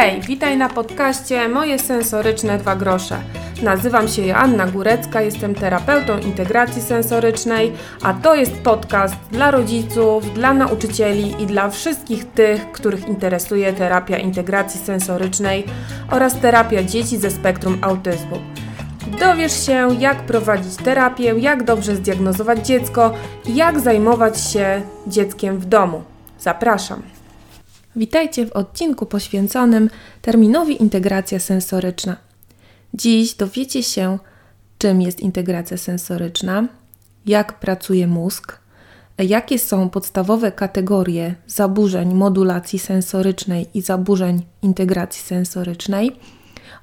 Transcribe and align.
Hej, 0.00 0.20
witaj 0.20 0.56
na 0.56 0.68
podcaście 0.68 1.48
Moje 1.48 1.78
sensoryczne 1.78 2.58
dwa 2.58 2.76
grosze. 2.76 3.16
Nazywam 3.62 4.08
się 4.08 4.22
Joanna 4.22 4.66
Górecka, 4.66 5.20
jestem 5.22 5.54
terapeutą 5.54 6.18
integracji 6.18 6.82
sensorycznej, 6.82 7.72
a 8.02 8.14
to 8.14 8.34
jest 8.34 8.52
podcast 8.52 9.14
dla 9.32 9.50
rodziców, 9.50 10.34
dla 10.34 10.54
nauczycieli 10.54 11.42
i 11.42 11.46
dla 11.46 11.70
wszystkich 11.70 12.24
tych, 12.32 12.72
których 12.72 13.08
interesuje 13.08 13.72
terapia 13.72 14.18
integracji 14.18 14.80
sensorycznej 14.80 15.64
oraz 16.10 16.40
terapia 16.40 16.82
dzieci 16.82 17.18
ze 17.18 17.30
spektrum 17.30 17.78
autyzmu. 17.82 18.38
Dowiesz 19.20 19.66
się, 19.66 19.88
jak 19.98 20.22
prowadzić 20.22 20.76
terapię, 20.76 21.34
jak 21.38 21.64
dobrze 21.64 21.96
zdiagnozować 21.96 22.66
dziecko 22.66 23.14
jak 23.46 23.80
zajmować 23.80 24.40
się 24.40 24.82
dzieckiem 25.06 25.58
w 25.58 25.64
domu. 25.64 26.02
Zapraszam. 26.38 27.19
Witajcie 27.96 28.46
w 28.46 28.52
odcinku 28.52 29.06
poświęconym 29.06 29.90
terminowi 30.22 30.82
integracja 30.82 31.38
sensoryczna. 31.38 32.16
Dziś 32.94 33.34
dowiecie 33.34 33.82
się, 33.82 34.18
czym 34.78 35.02
jest 35.02 35.20
integracja 35.20 35.76
sensoryczna, 35.76 36.68
jak 37.26 37.60
pracuje 37.60 38.06
mózg, 38.06 38.58
jakie 39.18 39.58
są 39.58 39.90
podstawowe 39.90 40.52
kategorie 40.52 41.34
zaburzeń 41.46 42.14
modulacji 42.14 42.78
sensorycznej 42.78 43.66
i 43.74 43.80
zaburzeń 43.80 44.42
integracji 44.62 45.22
sensorycznej. 45.22 46.16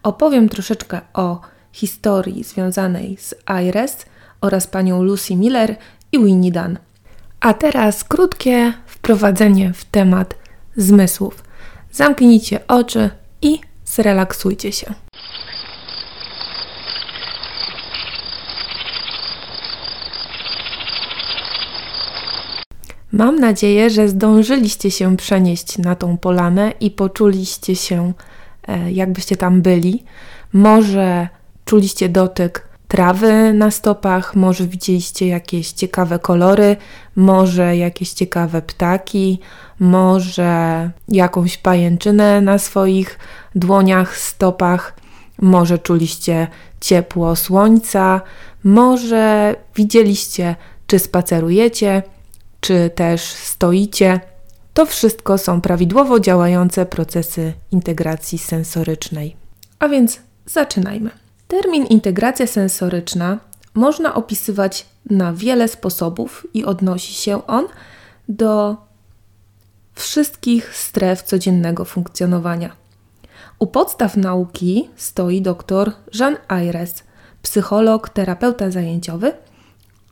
Opowiem 0.04 0.50
troszeczkę 0.50 1.02
o 1.14 1.42
historii 1.72 2.44
związanej 2.44 3.18
z 3.20 3.36
IRES 3.68 4.06
oraz 4.42 4.68
panią 4.68 5.04
Lucy 5.04 5.36
Miller 5.36 5.76
i 6.12 6.20
Winnie 6.20 6.52
Dunn. 6.52 6.78
A 7.40 7.54
teraz 7.54 8.04
krótkie 8.04 8.74
wprowadzenie 8.86 9.74
w 9.74 9.86
temat 9.86 10.36
zmysłów. 10.78 11.44
Zamknijcie 11.92 12.68
oczy 12.68 13.10
i 13.42 13.60
zrelaksujcie 13.86 14.72
się. 14.72 14.94
Mam 23.12 23.40
nadzieję, 23.40 23.90
że 23.90 24.10
zdążyliście 24.10 24.92
się 24.92 25.18
przenieść 25.18 25.78
na 25.78 25.96
tą 25.96 26.18
polanę 26.18 26.74
i 26.80 26.92
poczuliście 26.92 27.76
się, 27.76 28.14
e, 28.68 28.92
jakbyście 28.92 29.38
tam 29.38 29.62
byli. 29.62 30.04
Może 30.54 31.28
czuliście 31.66 32.10
dotyk 32.10 32.67
trawy 32.88 33.54
na 33.54 33.72
stopach, 33.72 34.36
może 34.36 34.68
widzieliście 34.68 35.28
jakieś 35.28 35.72
ciekawe 35.72 36.20
kolory, 36.20 36.76
może 37.16 37.78
jakieś 37.78 38.14
ciekawe 38.14 38.62
ptaki, 38.62 39.40
może 39.80 40.92
jakąś 41.10 41.58
pajęczynę 41.58 42.42
na 42.42 42.58
swoich 42.58 43.20
dłoniach, 43.56 44.18
stopach, 44.18 44.94
może 45.42 45.80
czuliście 45.80 46.48
ciepło 46.82 47.36
słońca, 47.36 48.22
może 48.64 49.56
widzieliście, 49.76 50.56
czy 50.88 51.00
spacerujecie, 51.00 52.04
czy 52.60 52.90
też 52.96 53.22
stoicie. 53.22 54.20
To 54.74 54.86
wszystko 54.86 55.38
są 55.38 55.62
prawidłowo 55.62 56.20
działające 56.20 56.86
procesy 56.86 57.54
integracji 57.72 58.38
sensorycznej. 58.38 59.36
A 59.80 59.88
więc 59.88 60.20
zaczynajmy. 60.46 61.27
Termin 61.48 61.86
integracja 61.86 62.48
sensoryczna 62.48 63.38
można 63.74 64.14
opisywać 64.14 64.86
na 65.10 65.34
wiele 65.34 65.68
sposobów 65.68 66.48
i 66.54 66.66
odnosi 66.66 67.14
się 67.14 67.48
on 67.48 67.68
do 68.30 68.78
wszystkich 69.96 70.76
stref 70.76 71.22
codziennego 71.22 71.86
funkcjonowania. 71.86 72.76
U 73.60 73.68
podstaw 73.68 74.18
nauki 74.18 74.90
stoi 74.96 75.42
dr 75.42 75.92
Jean 76.14 76.38
Ayres, 76.48 77.04
psycholog, 77.42 78.10
terapeuta 78.10 78.72
zajęciowy 78.72 79.34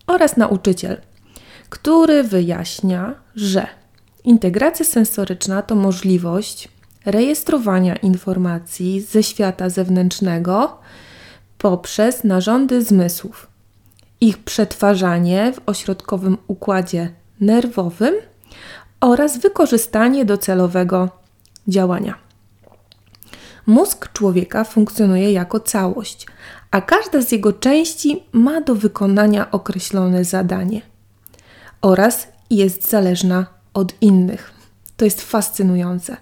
oraz 0.07 0.37
nauczyciel, 0.37 1.01
który 1.69 2.23
wyjaśnia, 2.23 3.15
że 3.35 3.67
integracja 4.23 4.85
sensoryczna 4.85 5.61
to 5.61 5.75
możliwość 5.75 6.69
rejestrowania 7.05 7.95
informacji 7.95 9.01
ze 9.01 9.23
świata 9.23 9.69
zewnętrznego 9.69 10.77
poprzez 11.65 12.23
narządy 12.23 12.81
zmysłów, 12.81 13.47
ich 14.21 14.37
przetwarzanie 14.37 15.53
w 15.53 15.61
ośrodkowym 15.65 16.37
układzie 16.47 17.13
nerwowym 17.41 18.15
oraz 19.01 19.37
wykorzystanie 19.37 20.25
do 20.25 20.37
celowego 20.37 21.09
działania. 21.67 22.15
Mózg 23.65 24.11
człowieka 24.13 24.63
funkcjonuje 24.63 25.31
jako 25.31 25.59
całość, 25.59 26.27
a 26.71 26.81
każda 26.81 27.21
z 27.21 27.31
jego 27.31 27.53
części 27.53 28.23
ma 28.31 28.61
do 28.61 28.75
wykonania 28.75 29.51
określone 29.51 30.23
zadanie 30.23 30.81
oraz 31.81 32.27
jest 32.49 32.89
zależna 32.89 33.45
od 33.73 33.93
innych. 34.01 34.51
To 34.97 35.05
jest 35.05 35.21
fascynujące. 35.21 36.17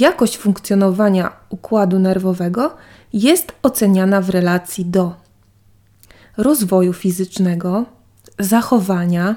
Jakość 0.00 0.38
funkcjonowania 0.38 1.32
układu 1.48 1.98
nerwowego 1.98 2.76
jest 3.12 3.52
oceniana 3.62 4.20
w 4.20 4.30
relacji 4.30 4.84
do 4.84 5.14
rozwoju 6.36 6.92
fizycznego, 6.92 7.84
zachowania, 8.38 9.36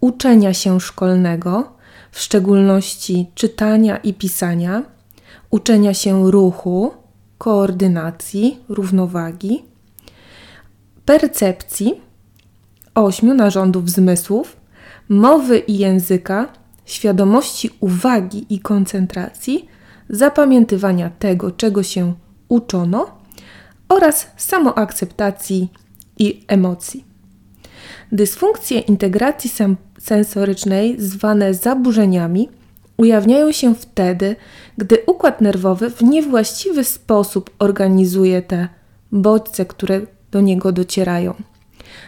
uczenia 0.00 0.54
się 0.54 0.80
szkolnego, 0.80 1.72
w 2.10 2.20
szczególności 2.20 3.30
czytania 3.34 3.96
i 3.96 4.14
pisania, 4.14 4.82
uczenia 5.50 5.94
się 5.94 6.30
ruchu, 6.30 6.94
koordynacji, 7.38 8.58
równowagi, 8.68 9.64
percepcji, 11.04 12.00
ośmiu 12.94 13.34
narządów 13.34 13.90
zmysłów, 13.90 14.56
mowy 15.08 15.58
i 15.58 15.78
języka, 15.78 16.48
świadomości 16.84 17.70
uwagi 17.80 18.46
i 18.50 18.60
koncentracji, 18.60 19.68
zapamiętywania 20.08 21.10
tego, 21.18 21.50
czego 21.50 21.82
się 21.82 22.14
uczono 22.48 23.06
oraz 23.88 24.26
samoakceptacji 24.36 25.68
i 26.18 26.44
emocji. 26.48 27.04
Dysfunkcje 28.12 28.80
integracji 28.80 29.50
sensorycznej, 29.98 31.00
zwane 31.00 31.54
zaburzeniami, 31.54 32.48
ujawniają 32.96 33.52
się 33.52 33.74
wtedy, 33.74 34.36
gdy 34.78 34.98
układ 35.06 35.40
nerwowy 35.40 35.90
w 35.90 36.02
niewłaściwy 36.02 36.84
sposób 36.84 37.50
organizuje 37.58 38.42
te 38.42 38.68
bodźce, 39.12 39.66
które 39.66 40.00
do 40.30 40.40
niego 40.40 40.72
docierają. 40.72 41.34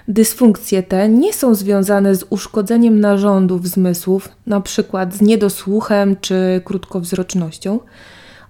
Dysfunkcje 0.09 0.83
te 0.83 1.09
nie 1.09 1.33
są 1.33 1.55
związane 1.55 2.15
z 2.15 2.25
uszkodzeniem 2.31 3.01
narządów 3.01 3.69
zmysłów, 3.69 4.29
np. 4.47 5.07
z 5.13 5.21
niedosłuchem 5.21 6.17
czy 6.21 6.61
krótkowzrocznością. 6.65 7.81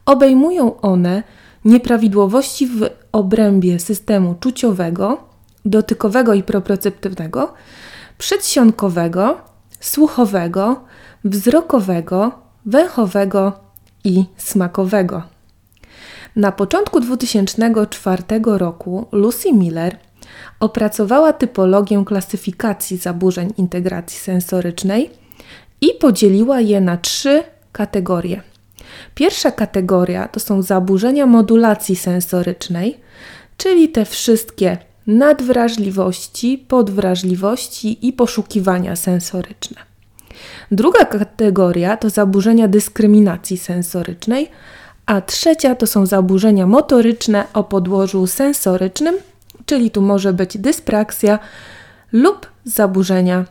Obejmują 0.06 0.80
one 0.80 1.22
nieprawidłowości 1.64 2.66
w 2.66 2.90
obrębie 3.12 3.78
systemu 3.80 4.34
czuciowego, 4.40 5.18
dotykowego 5.64 6.34
i 6.34 6.42
proprioceptywnego, 6.42 7.52
przedsionkowego, 8.18 9.38
słuchowego, 9.80 10.80
wzrokowego, 11.24 12.32
węchowego 12.66 13.52
i 14.04 14.24
smakowego. 14.36 15.22
Na 16.36 16.52
początku 16.52 17.00
2004 17.00 18.22
roku 18.44 19.06
Lucy 19.12 19.52
Miller 19.52 19.98
opracowała 20.60 21.32
typologię 21.32 22.04
klasyfikacji 22.06 22.96
zaburzeń 22.96 23.52
integracji 23.56 24.18
sensorycznej 24.18 25.10
i 25.80 25.88
podzieliła 26.00 26.60
je 26.60 26.80
na 26.80 26.96
trzy 26.96 27.42
kategorie. 27.72 28.42
Pierwsza 29.14 29.50
kategoria 29.50 30.28
to 30.28 30.40
są 30.40 30.62
zaburzenia 30.62 31.26
modulacji 31.26 31.96
sensorycznej, 31.96 33.00
czyli 33.56 33.88
te 33.88 34.04
wszystkie 34.04 34.78
nadwrażliwości, 35.06 36.64
podwrażliwości 36.68 38.06
i 38.08 38.12
poszukiwania 38.12 38.96
sensoryczne. 38.96 39.76
Druga 40.70 41.04
kategoria 41.04 41.96
to 41.96 42.10
zaburzenia 42.10 42.68
dyskryminacji 42.68 43.58
sensorycznej, 43.58 44.50
a 45.06 45.20
trzecia 45.20 45.74
to 45.74 45.86
są 45.86 46.06
zaburzenia 46.06 46.66
motoryczne 46.66 47.44
o 47.54 47.64
podłożu 47.64 48.26
sensorycznym, 48.26 49.16
czyli 49.66 49.90
tu 49.90 50.02
może 50.02 50.32
być 50.32 50.58
dyspraksja 50.58 51.38
lub 52.12 52.46
zaburzenia 52.64 53.44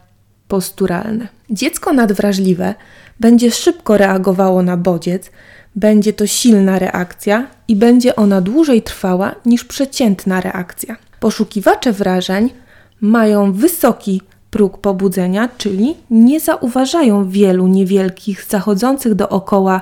posturalne. 0.48 1.28
Dziecko 1.50 1.94
nadwrażliwe 1.94 2.76
będzie 3.20 3.52
szybko 3.52 3.98
reagowało 3.98 4.64
na 4.64 4.78
bodziec, 4.78 5.32
będzie 5.76 6.14
to 6.14 6.28
silna 6.28 6.80
reakcja 6.80 7.48
i 7.68 7.76
będzie 7.76 8.16
ona 8.16 8.42
dłużej 8.42 8.82
trwała 8.82 9.36
niż 9.46 9.64
przeciętna 9.64 10.42
reakcja. 10.42 10.96
Poszukiwacze 11.20 11.92
wrażeń 11.92 12.50
mają 13.02 13.54
wysoki 13.54 14.22
próg 14.52 14.78
pobudzenia, 14.78 15.50
czyli 15.58 15.96
nie 16.10 16.40
zauważają 16.40 17.30
wielu 17.30 17.68
niewielkich 17.68 18.46
zachodzących 18.50 19.16
dookoła 19.16 19.82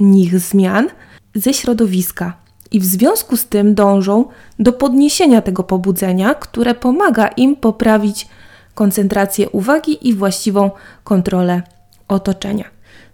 nich 0.00 0.38
zmian, 0.38 0.88
ze 1.34 1.54
środowiska 1.54 2.36
i 2.70 2.80
w 2.80 2.84
związku 2.84 3.36
z 3.36 3.46
tym 3.46 3.74
dążą 3.74 4.24
do 4.58 4.72
podniesienia 4.72 5.42
tego 5.42 5.62
pobudzenia, 5.62 6.34
które 6.34 6.74
pomaga 6.74 7.28
im 7.28 7.56
poprawić 7.56 8.28
koncentrację 8.74 9.50
uwagi 9.50 10.08
i 10.08 10.14
właściwą 10.14 10.70
kontrolę 11.04 11.62
otoczenia. 12.08 12.64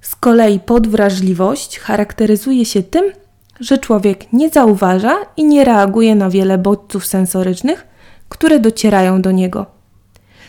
Z 0.01 0.17
kolei 0.17 0.61
podwrażliwość 0.61 1.79
charakteryzuje 1.79 2.65
się 2.65 2.83
tym, 2.83 3.05
że 3.61 3.79
człowiek 3.79 4.33
nie 4.33 4.49
zauważa 4.49 5.17
i 5.37 5.45
nie 5.45 5.65
reaguje 5.65 6.15
na 6.15 6.31
wiele 6.31 6.59
bodźców 6.59 7.07
sensorycznych, 7.07 7.87
które 8.29 8.61
docierają 8.61 9.23
do 9.23 9.31
niego. 9.31 9.67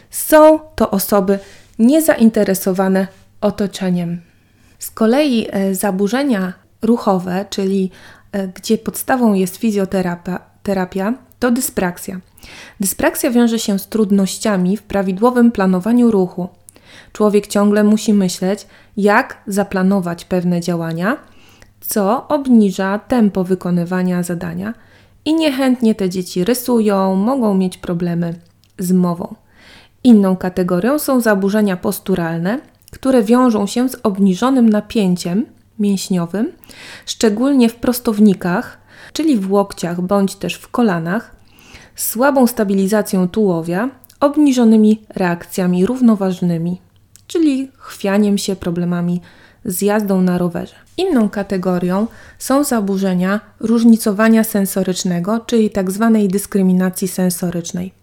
Są 0.10 0.60
to 0.76 0.92
osoby 0.92 1.40
niezainteresowane 1.80 3.08
otoczeniem. 3.42 4.22
Z 4.80 4.92
kolei 4.92 5.48
e, 5.52 5.76
zaburzenia 5.76 6.54
ruchowe, 6.82 7.46
czyli 7.50 7.92
gdzie 8.56 8.78
podstawą 8.78 9.34
jest 9.34 9.58
fizjoterapia, 9.58 10.40
terapia, 10.64 11.14
to 11.40 11.52
dyspraksja. 11.52 12.20
Dyspraksja 12.80 13.32
wiąże 13.32 13.60
się 13.60 13.80
z 13.80 13.88
trudnościami 13.88 14.78
w 14.78 14.84
prawidłowym 14.84 15.52
planowaniu 15.52 16.12
ruchu. 16.12 16.50
Człowiek 17.14 17.48
ciągle 17.48 17.84
musi 17.84 18.14
myśleć, 18.14 18.68
jak 18.98 19.42
zaplanować 19.48 20.26
pewne 20.26 20.62
działania, 20.62 21.18
co 21.82 22.28
obniża 22.28 23.00
tempo 23.00 23.44
wykonywania 23.44 24.24
zadania 24.24 24.74
i 25.26 25.34
niechętnie 25.34 25.96
te 25.96 26.10
dzieci 26.10 26.44
rysują, 26.44 27.16
mogą 27.16 27.54
mieć 27.54 27.78
problemy 27.78 28.34
z 28.80 28.92
mową. 28.92 29.36
Inną 30.04 30.36
kategorią 30.36 31.00
są 31.00 31.22
zaburzenia 31.22 31.78
posturalne, 31.78 32.60
które 32.92 33.24
wiążą 33.24 33.68
się 33.68 33.90
z 33.90 33.98
obniżonym 34.04 34.70
napięciem 34.70 35.46
mięśniowym, 35.80 36.52
szczególnie 37.06 37.70
w 37.70 37.76
prostownikach, 37.76 38.78
czyli 39.14 39.38
w 39.38 39.52
łokciach 39.52 40.02
bądź 40.02 40.36
też 40.36 40.54
w 40.54 40.68
kolanach, 40.68 41.36
słabą 41.96 42.48
stabilizacją 42.48 43.28
tułowia, 43.28 43.90
obniżonymi 44.20 45.06
reakcjami 45.10 45.86
równoważnymi, 45.86 46.82
czyli 47.28 47.72
chwianiem 47.78 48.38
się, 48.38 48.56
problemami 48.56 49.22
z 49.66 49.82
jazdą 49.82 50.22
na 50.22 50.38
rowerze. 50.38 50.76
Inną 50.98 51.30
kategorią 51.30 52.08
są 52.40 52.64
zaburzenia 52.64 53.40
różnicowania 53.60 54.44
sensorycznego, 54.44 55.40
czyli 55.40 55.72
tzw. 55.72 56.12
Tak 56.14 56.32
dyskryminacji 56.32 57.08
sensorycznej. 57.08 57.94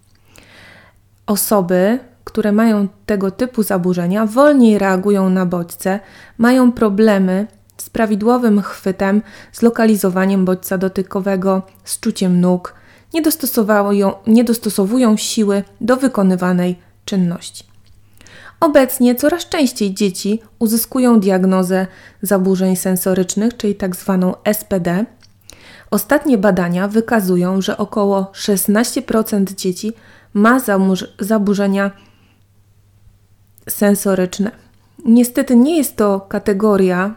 Osoby, 1.27 1.99
które 2.25 2.53
mają 2.53 2.88
tego 3.06 3.31
typu 3.31 3.62
zaburzenia, 3.62 4.27
wolniej 4.27 4.79
reagują 4.79 5.31
na 5.31 5.47
bodźce, 5.47 6.00
mają 6.38 6.73
problemy 6.73 7.47
prawidłowym 7.94 8.62
chwytem, 8.62 9.23
z 9.52 9.62
lokalizowaniem 9.62 10.44
bodźca 10.44 10.79
dotykowego, 10.79 11.62
z 11.85 12.00
czuciem 12.00 12.41
nóg, 12.41 12.75
nie 13.14 13.23
dostosowują, 13.23 14.12
nie 14.26 14.44
dostosowują 14.44 15.17
siły 15.17 15.62
do 15.81 15.96
wykonywanej 15.96 16.79
czynności. 17.05 17.64
Obecnie 18.61 19.14
coraz 19.14 19.49
częściej 19.49 19.94
dzieci 19.94 20.43
uzyskują 20.58 21.20
diagnozę 21.20 21.87
zaburzeń 22.23 22.76
sensorycznych, 22.76 23.56
czyli 23.56 23.76
tzw. 23.76 24.35
Tak 24.43 24.55
SPD. 24.56 25.05
Ostatnie 25.91 26.38
badania 26.38 26.88
wykazują, 26.88 27.62
że 27.62 27.76
około 27.76 28.32
16% 28.35 29.55
dzieci 29.55 29.93
ma 30.35 30.61
zaburzenia 31.20 31.91
sensoryczne. 33.69 34.50
Niestety 35.05 35.56
nie 35.56 35.76
jest 35.76 35.96
to 35.96 36.20
kategoria 36.20 37.14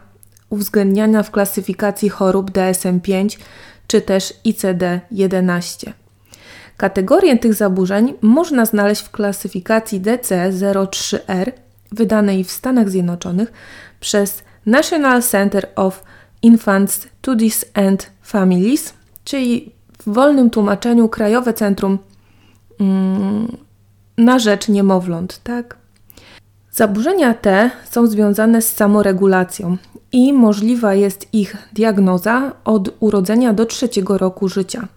uwzględniana 0.50 1.22
w 1.22 1.30
klasyfikacji 1.30 2.08
chorób 2.08 2.50
DSM-5 2.50 3.38
czy 3.86 4.00
też 4.00 4.34
ICD-11. 4.46 5.92
Kategorię 6.76 7.38
tych 7.38 7.54
zaburzeń 7.54 8.14
można 8.20 8.64
znaleźć 8.64 9.02
w 9.02 9.10
klasyfikacji 9.10 10.00
DC-03R 10.00 11.52
wydanej 11.92 12.44
w 12.44 12.50
Stanach 12.50 12.90
Zjednoczonych 12.90 13.52
przez 14.00 14.42
National 14.66 15.22
Center 15.22 15.68
of 15.76 16.04
Infant 16.42 16.90
Studies 16.92 17.64
and 17.74 18.10
Families, 18.22 18.94
czyli 19.24 19.72
w 19.98 20.12
wolnym 20.12 20.50
tłumaczeniu 20.50 21.08
Krajowe 21.08 21.54
Centrum 21.54 21.98
mm, 22.80 23.56
na 24.18 24.38
rzecz 24.38 24.68
niemowląt, 24.68 25.40
tak? 25.42 25.77
Zaburzenia 26.78 27.34
te 27.34 27.70
są 27.90 28.06
związane 28.06 28.62
z 28.62 28.74
samoregulacją 28.74 29.76
i 30.12 30.32
możliwa 30.32 30.94
jest 30.94 31.34
ich 31.34 31.56
diagnoza 31.72 32.52
od 32.64 32.90
urodzenia 33.00 33.52
do 33.52 33.66
trzeciego 33.66 34.18
roku 34.18 34.48
życia. 34.48 34.88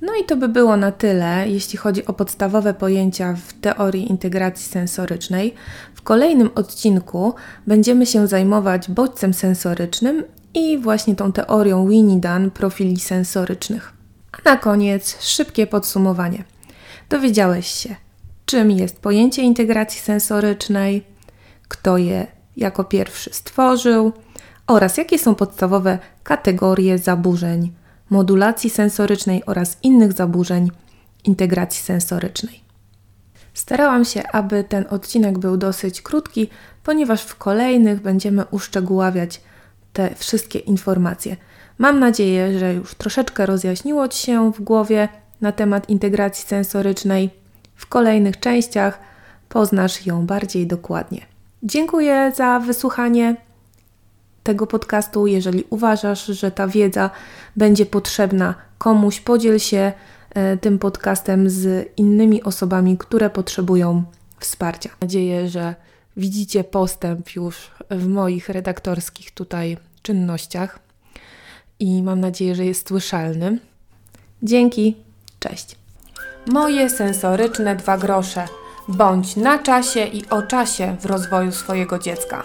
No 0.00 0.12
i 0.22 0.24
to 0.24 0.36
by 0.36 0.48
było 0.48 0.76
na 0.76 0.92
tyle, 0.92 1.48
jeśli 1.48 1.78
chodzi 1.78 2.06
o 2.06 2.12
podstawowe 2.12 2.74
pojęcia 2.74 3.36
w 3.46 3.52
teorii 3.52 4.10
integracji 4.10 4.66
sensorycznej. 4.66 5.54
W 5.94 6.02
kolejnym 6.02 6.50
odcinku 6.54 7.34
będziemy 7.66 8.06
się 8.06 8.26
zajmować 8.26 8.90
bodźcem 8.90 9.34
sensorycznym 9.34 10.24
i 10.54 10.78
właśnie 10.78 11.16
tą 11.16 11.32
teorią 11.32 11.88
Winnie-Dan 11.88 12.50
profili 12.50 13.00
sensorycznych. 13.00 13.92
A 14.32 14.50
na 14.50 14.56
koniec 14.56 15.22
szybkie 15.22 15.66
podsumowanie. 15.66 16.44
Dowiedziałeś 17.08 17.66
się, 17.66 18.03
czym 18.54 18.70
jest 18.70 19.00
pojęcie 19.00 19.42
integracji 19.42 20.00
sensorycznej, 20.00 21.04
kto 21.68 21.96
je 21.96 22.26
jako 22.56 22.84
pierwszy 22.84 23.30
stworzył 23.32 24.12
oraz 24.66 24.96
jakie 24.96 25.18
są 25.18 25.34
podstawowe 25.34 25.98
kategorie 26.22 26.98
zaburzeń 26.98 27.72
modulacji 28.10 28.70
sensorycznej 28.70 29.42
oraz 29.46 29.78
innych 29.82 30.12
zaburzeń 30.12 30.70
integracji 31.24 31.82
sensorycznej. 31.82 32.60
Starałam 33.54 34.04
się, 34.04 34.22
aby 34.28 34.64
ten 34.64 34.84
odcinek 34.90 35.38
był 35.38 35.56
dosyć 35.56 36.02
krótki, 36.02 36.48
ponieważ 36.84 37.22
w 37.22 37.36
kolejnych 37.36 38.02
będziemy 38.02 38.44
uszczegóławiać 38.50 39.40
te 39.92 40.14
wszystkie 40.14 40.58
informacje. 40.58 41.36
Mam 41.78 42.00
nadzieję, 42.00 42.58
że 42.58 42.74
już 42.74 42.94
troszeczkę 42.94 43.46
rozjaśniło 43.46 44.08
Ci 44.08 44.26
się 44.26 44.52
w 44.52 44.60
głowie 44.60 45.08
na 45.40 45.52
temat 45.52 45.90
integracji 45.90 46.48
sensorycznej. 46.48 47.43
W 47.74 47.86
kolejnych 47.86 48.40
częściach 48.40 48.98
poznasz 49.48 50.06
ją 50.06 50.26
bardziej 50.26 50.66
dokładnie. 50.66 51.26
Dziękuję 51.62 52.32
za 52.36 52.60
wysłuchanie 52.60 53.36
tego 54.42 54.66
podcastu. 54.66 55.26
Jeżeli 55.26 55.64
uważasz, 55.70 56.26
że 56.26 56.50
ta 56.50 56.68
wiedza 56.68 57.10
będzie 57.56 57.86
potrzebna 57.86 58.54
komuś, 58.78 59.20
podziel 59.20 59.58
się 59.58 59.92
e, 60.34 60.56
tym 60.56 60.78
podcastem 60.78 61.50
z 61.50 61.88
innymi 61.96 62.42
osobami, 62.42 62.98
które 62.98 63.30
potrzebują 63.30 64.04
wsparcia. 64.38 64.90
Mam 64.90 64.98
nadzieję, 65.00 65.48
że 65.48 65.74
widzicie 66.16 66.64
postęp 66.64 67.34
już 67.34 67.70
w 67.90 68.06
moich 68.06 68.48
redaktorskich 68.48 69.30
tutaj 69.30 69.76
czynnościach 70.02 70.78
i 71.80 72.02
mam 72.02 72.20
nadzieję, 72.20 72.54
że 72.54 72.64
jest 72.64 72.88
słyszalny. 72.88 73.58
Dzięki, 74.42 74.96
cześć. 75.40 75.83
Moje 76.46 76.90
sensoryczne 76.90 77.76
dwa 77.76 77.98
grosze. 77.98 78.44
Bądź 78.88 79.36
na 79.36 79.58
czasie 79.58 80.04
i 80.04 80.28
o 80.30 80.42
czasie 80.42 80.96
w 81.00 81.06
rozwoju 81.06 81.52
swojego 81.52 81.98
dziecka. 81.98 82.44